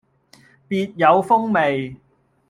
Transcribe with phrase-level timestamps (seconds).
[0.67, 1.95] 別有風味